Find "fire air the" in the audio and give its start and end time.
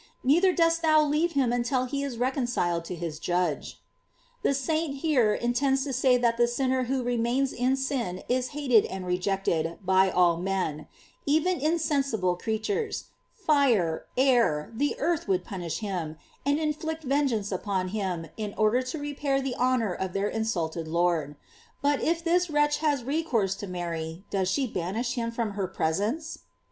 13.31-14.95